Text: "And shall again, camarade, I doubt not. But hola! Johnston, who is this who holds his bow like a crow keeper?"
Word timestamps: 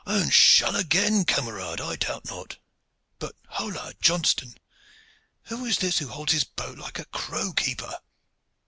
"And 0.03 0.33
shall 0.33 0.75
again, 0.75 1.25
camarade, 1.25 1.79
I 1.79 1.95
doubt 1.95 2.25
not. 2.25 2.57
But 3.19 3.35
hola! 3.47 3.93
Johnston, 4.01 4.55
who 5.43 5.63
is 5.63 5.77
this 5.77 5.99
who 5.99 6.07
holds 6.07 6.33
his 6.33 6.43
bow 6.43 6.71
like 6.71 6.97
a 6.97 7.05
crow 7.05 7.53
keeper?" 7.53 7.99